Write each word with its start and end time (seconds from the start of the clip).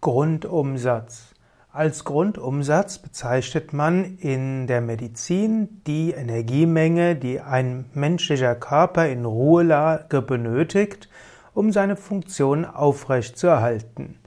Grundumsatz. 0.00 1.34
Als 1.72 2.04
Grundumsatz 2.04 2.98
bezeichnet 2.98 3.72
man 3.72 4.16
in 4.18 4.68
der 4.68 4.80
Medizin 4.80 5.82
die 5.88 6.12
Energiemenge, 6.12 7.16
die 7.16 7.40
ein 7.40 7.86
menschlicher 7.94 8.54
Körper 8.54 9.08
in 9.08 9.24
Ruhelage 9.24 10.22
benötigt, 10.22 11.08
um 11.52 11.72
seine 11.72 11.96
Funktion 11.96 12.64
aufrechtzuerhalten. 12.64 14.20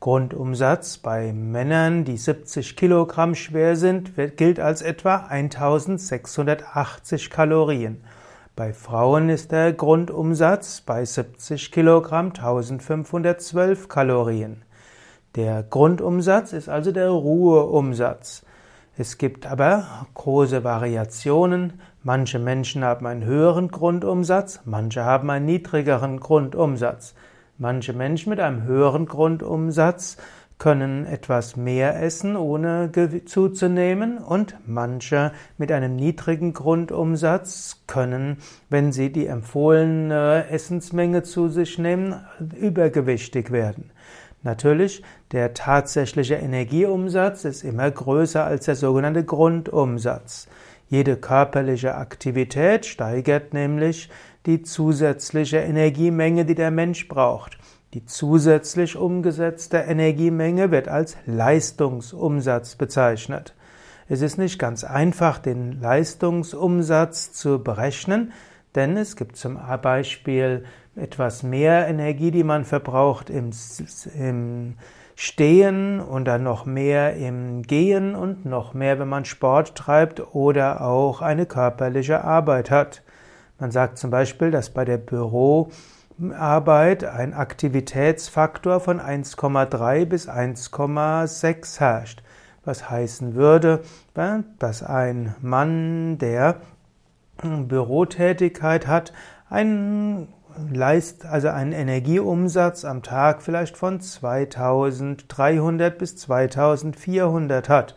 Grundumsatz 0.00 0.98
bei 0.98 1.32
Männern, 1.32 2.04
die 2.04 2.16
70 2.16 2.74
Kilogramm 2.74 3.36
schwer 3.36 3.76
sind, 3.76 4.14
gilt 4.36 4.58
als 4.58 4.82
etwa 4.82 5.26
1680 5.28 7.30
Kalorien. 7.30 8.02
Bei 8.56 8.72
Frauen 8.72 9.28
ist 9.28 9.52
der 9.52 9.72
Grundumsatz 9.72 10.80
bei 10.80 11.04
70 11.04 11.70
Kilogramm 11.70 12.30
1512 12.30 13.86
Kalorien. 13.86 14.64
Der 15.34 15.62
Grundumsatz 15.62 16.52
ist 16.52 16.68
also 16.68 16.92
der 16.92 17.08
Ruheumsatz. 17.08 18.44
Es 18.98 19.16
gibt 19.16 19.46
aber 19.46 20.06
große 20.12 20.62
Variationen. 20.62 21.80
Manche 22.02 22.38
Menschen 22.38 22.84
haben 22.84 23.06
einen 23.06 23.24
höheren 23.24 23.68
Grundumsatz, 23.68 24.60
manche 24.66 25.04
haben 25.04 25.30
einen 25.30 25.46
niedrigeren 25.46 26.20
Grundumsatz. 26.20 27.14
Manche 27.56 27.94
Menschen 27.94 28.28
mit 28.28 28.40
einem 28.40 28.64
höheren 28.64 29.06
Grundumsatz 29.06 30.18
können 30.58 31.06
etwas 31.06 31.56
mehr 31.56 32.02
essen, 32.02 32.36
ohne 32.36 32.90
zuzunehmen, 33.24 34.18
und 34.18 34.56
manche 34.66 35.32
mit 35.56 35.72
einem 35.72 35.96
niedrigen 35.96 36.52
Grundumsatz 36.52 37.82
können, 37.86 38.36
wenn 38.68 38.92
sie 38.92 39.10
die 39.10 39.26
empfohlene 39.26 40.44
Essensmenge 40.50 41.22
zu 41.22 41.48
sich 41.48 41.78
nehmen, 41.78 42.16
übergewichtig 42.54 43.50
werden. 43.50 43.90
Natürlich, 44.42 45.02
der 45.30 45.54
tatsächliche 45.54 46.34
Energieumsatz 46.34 47.44
ist 47.44 47.62
immer 47.62 47.90
größer 47.90 48.44
als 48.44 48.64
der 48.64 48.74
sogenannte 48.74 49.24
Grundumsatz. 49.24 50.48
Jede 50.88 51.16
körperliche 51.16 51.94
Aktivität 51.94 52.84
steigert 52.84 53.54
nämlich 53.54 54.10
die 54.46 54.62
zusätzliche 54.62 55.58
Energiemenge, 55.58 56.44
die 56.44 56.56
der 56.56 56.70
Mensch 56.70 57.08
braucht. 57.08 57.56
Die 57.94 58.04
zusätzlich 58.04 58.96
umgesetzte 58.96 59.78
Energiemenge 59.78 60.70
wird 60.70 60.88
als 60.88 61.16
Leistungsumsatz 61.26 62.76
bezeichnet. 62.76 63.54
Es 64.08 64.22
ist 64.22 64.38
nicht 64.38 64.58
ganz 64.58 64.82
einfach, 64.82 65.38
den 65.38 65.80
Leistungsumsatz 65.80 67.32
zu 67.32 67.62
berechnen, 67.62 68.32
denn 68.74 68.96
es 68.96 69.16
gibt 69.16 69.36
zum 69.36 69.58
Beispiel 69.82 70.64
etwas 70.96 71.42
mehr 71.42 71.88
Energie, 71.88 72.30
die 72.30 72.44
man 72.44 72.64
verbraucht 72.64 73.30
im, 73.30 73.50
im 74.18 74.74
Stehen 75.14 76.00
und 76.00 76.24
dann 76.24 76.42
noch 76.42 76.66
mehr 76.66 77.16
im 77.16 77.62
Gehen 77.62 78.14
und 78.14 78.44
noch 78.44 78.74
mehr, 78.74 78.98
wenn 78.98 79.08
man 79.08 79.24
Sport 79.24 79.74
treibt 79.74 80.34
oder 80.34 80.82
auch 80.82 81.22
eine 81.22 81.46
körperliche 81.46 82.24
Arbeit 82.24 82.70
hat. 82.70 83.02
Man 83.58 83.70
sagt 83.70 83.98
zum 83.98 84.10
Beispiel, 84.10 84.50
dass 84.50 84.70
bei 84.70 84.84
der 84.84 84.98
Büroarbeit 84.98 87.04
ein 87.04 87.34
Aktivitätsfaktor 87.34 88.80
von 88.80 89.00
1,3 89.00 90.06
bis 90.06 90.28
1,6 90.28 91.78
herrscht. 91.78 92.22
Was 92.64 92.90
heißen 92.90 93.34
würde, 93.34 93.82
dass 94.58 94.82
ein 94.82 95.34
Mann, 95.40 96.18
der 96.18 96.56
Bürotätigkeit 97.42 98.86
hat, 98.86 99.12
einen 99.48 100.28
Leist, 100.70 101.26
also 101.26 101.48
einen 101.48 101.72
Energieumsatz 101.72 102.84
am 102.84 103.02
Tag 103.02 103.42
vielleicht 103.42 103.76
von 103.76 104.00
2300 104.00 105.98
bis 105.98 106.16
2400 106.16 107.68
hat. 107.68 107.94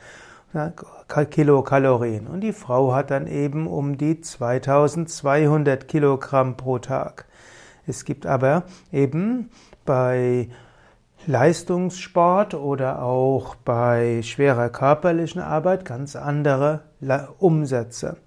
Kilokalorien. 1.30 2.28
Und 2.28 2.42
die 2.42 2.54
Frau 2.54 2.94
hat 2.94 3.12
dann 3.12 3.28
eben 3.28 3.68
um 3.68 3.98
die 3.98 4.22
2200 4.22 5.88
Kilogramm 5.88 6.56
pro 6.58 6.80
Tag. 6.80 7.26
Es 7.86 8.06
gibt 8.06 8.26
aber 8.26 8.64
eben 8.92 9.50
bei 9.86 10.50
Leistungssport 11.28 12.54
oder 12.54 13.02
auch 13.02 13.56
bei 13.56 14.22
schwerer 14.24 14.70
körperlichen 14.70 15.42
Arbeit 15.42 15.86
ganz 15.86 16.16
andere 16.16 16.82
Umsätze. 17.40 18.18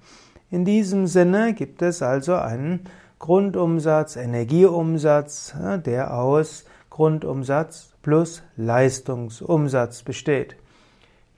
In 0.51 0.65
diesem 0.65 1.07
Sinne 1.07 1.55
gibt 1.55 1.83
es 1.83 2.03
also 2.03 2.35
einen 2.35 2.85
Grundumsatz, 3.19 4.17
Energieumsatz, 4.17 5.55
der 5.85 6.15
aus 6.15 6.65
Grundumsatz 6.89 7.95
plus 8.03 8.43
Leistungsumsatz 8.57 10.03
besteht. 10.03 10.57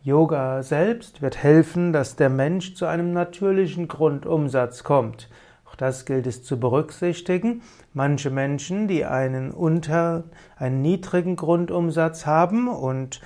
Yoga 0.02 0.62
selbst 0.62 1.20
wird 1.20 1.42
helfen, 1.42 1.92
dass 1.92 2.16
der 2.16 2.30
Mensch 2.30 2.74
zu 2.74 2.86
einem 2.86 3.12
natürlichen 3.12 3.88
Grundumsatz 3.88 4.84
kommt. 4.84 5.28
Auch 5.66 5.74
das 5.74 6.04
gilt 6.04 6.26
es 6.26 6.42
zu 6.42 6.58
berücksichtigen. 6.58 7.62
Manche 7.94 8.30
Menschen, 8.30 8.88
die 8.88 9.04
einen 9.04 9.50
unter, 9.50 10.24
einen 10.56 10.82
niedrigen 10.82 11.36
Grundumsatz 11.36 12.26
haben 12.26 12.68
und 12.68 13.20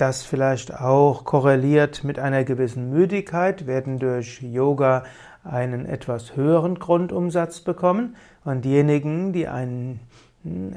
das 0.00 0.24
vielleicht 0.24 0.74
auch 0.74 1.24
korreliert 1.24 2.04
mit 2.04 2.18
einer 2.18 2.44
gewissen 2.44 2.90
Müdigkeit, 2.90 3.66
werden 3.66 3.98
durch 3.98 4.40
Yoga 4.40 5.04
einen 5.44 5.86
etwas 5.86 6.36
höheren 6.36 6.78
Grundumsatz 6.78 7.60
bekommen. 7.60 8.16
Und 8.44 8.64
diejenigen, 8.64 9.32
die 9.32 9.46
einen 9.46 10.00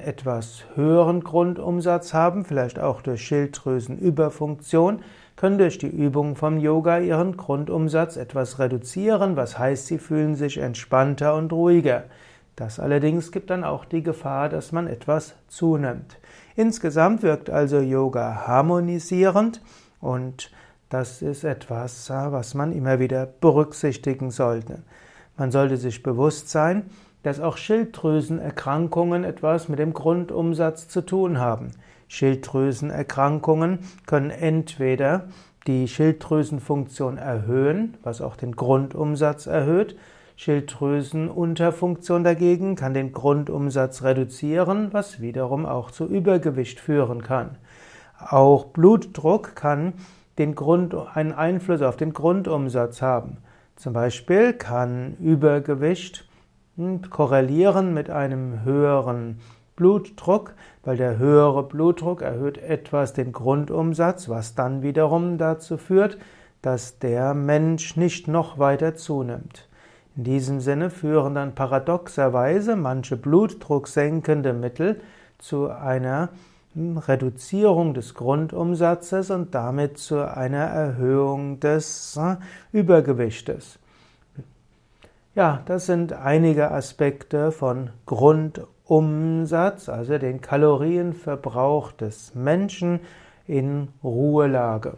etwas 0.03 0.65
höheren 0.75 1.23
Grundumsatz 1.23 2.13
haben, 2.13 2.43
vielleicht 2.43 2.79
auch 2.79 3.01
durch 3.01 3.21
Schilddrüsenüberfunktion, 3.21 4.99
können 5.35 5.57
durch 5.57 5.77
die 5.77 5.87
Übung 5.87 6.35
vom 6.35 6.59
Yoga 6.59 6.99
ihren 6.99 7.37
Grundumsatz 7.37 8.17
etwas 8.17 8.59
reduzieren, 8.59 9.35
was 9.35 9.57
heißt, 9.57 9.87
sie 9.87 9.97
fühlen 9.97 10.35
sich 10.35 10.57
entspannter 10.57 11.35
und 11.35 11.51
ruhiger. 11.53 12.03
Das 12.55 12.79
allerdings 12.79 13.31
gibt 13.31 13.49
dann 13.49 13.63
auch 13.63 13.85
die 13.85 14.03
Gefahr, 14.03 14.49
dass 14.49 14.71
man 14.71 14.87
etwas 14.87 15.35
zunimmt. 15.47 16.19
Insgesamt 16.55 17.23
wirkt 17.23 17.49
also 17.49 17.79
Yoga 17.79 18.45
harmonisierend 18.45 19.61
und 19.99 20.51
das 20.89 21.23
ist 21.23 21.43
etwas, 21.43 22.09
was 22.09 22.53
man 22.53 22.71
immer 22.71 22.99
wieder 22.99 23.25
berücksichtigen 23.25 24.29
sollte. 24.29 24.83
Man 25.37 25.51
sollte 25.51 25.77
sich 25.77 26.03
bewusst 26.03 26.49
sein, 26.49 26.85
dass 27.23 27.39
auch 27.39 27.57
Schilddrüsenerkrankungen 27.57 29.23
etwas 29.23 29.69
mit 29.69 29.79
dem 29.79 29.93
Grundumsatz 29.93 30.87
zu 30.89 31.01
tun 31.01 31.39
haben. 31.39 31.71
Schilddrüsenerkrankungen 32.07 33.79
können 34.05 34.29
entweder 34.29 35.29
die 35.65 35.87
Schilddrüsenfunktion 35.87 37.17
erhöhen, 37.17 37.97
was 38.03 38.21
auch 38.21 38.35
den 38.35 38.55
Grundumsatz 38.55 39.47
erhöht, 39.47 39.95
Schilddrüsenunterfunktion 40.43 42.25
dagegen 42.25 42.75
kann 42.75 42.93
den 42.93 43.13
Grundumsatz 43.13 44.03
reduzieren, 44.03 44.89
was 44.91 45.21
wiederum 45.21 45.65
auch 45.65 45.89
zu 45.89 46.05
Übergewicht 46.05 46.81
führen 46.81 47.23
kann. 47.23 47.57
Auch 48.19 48.65
Blutdruck 48.65 49.55
kann 49.55 49.93
den 50.37 50.53
Grund, 50.53 50.95
einen 51.13 51.31
Einfluss 51.31 51.81
auf 51.81 51.95
den 51.95 52.11
Grundumsatz 52.11 53.01
haben. 53.01 53.37
Zum 53.77 53.93
Beispiel 53.93 54.51
kann 54.51 55.15
Übergewicht 55.21 56.27
hm, 56.75 57.09
korrelieren 57.09 57.93
mit 57.93 58.09
einem 58.09 58.65
höheren 58.65 59.39
Blutdruck, 59.77 60.55
weil 60.83 60.97
der 60.97 61.19
höhere 61.19 61.63
Blutdruck 61.63 62.21
erhöht 62.21 62.57
etwas 62.57 63.13
den 63.13 63.31
Grundumsatz, 63.31 64.27
was 64.27 64.55
dann 64.55 64.81
wiederum 64.81 65.37
dazu 65.37 65.77
führt, 65.77 66.17
dass 66.61 66.99
der 66.99 67.33
Mensch 67.33 67.95
nicht 67.95 68.27
noch 68.27 68.59
weiter 68.59 68.95
zunimmt. 68.95 69.69
In 70.15 70.23
diesem 70.25 70.59
Sinne 70.59 70.89
führen 70.89 71.35
dann 71.35 71.55
paradoxerweise 71.55 72.75
manche 72.75 73.17
blutdrucksenkende 73.17 74.53
Mittel 74.53 75.01
zu 75.39 75.69
einer 75.69 76.29
Reduzierung 76.75 77.93
des 77.93 78.13
Grundumsatzes 78.13 79.31
und 79.31 79.53
damit 79.53 79.97
zu 79.97 80.27
einer 80.27 80.65
Erhöhung 80.65 81.59
des 81.59 82.17
äh, 82.17 82.37
Übergewichtes. 82.71 83.79
Ja, 85.35 85.61
das 85.65 85.87
sind 85.87 86.13
einige 86.13 86.71
Aspekte 86.71 87.51
von 87.51 87.89
Grundumsatz, 88.05 89.89
also 89.89 90.19
den 90.19 90.41
Kalorienverbrauch 90.41 91.91
des 91.91 92.35
Menschen 92.35 92.99
in 93.47 93.87
Ruhelage. 94.03 94.97